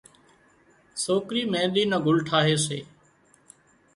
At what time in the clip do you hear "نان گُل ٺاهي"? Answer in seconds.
1.91-2.55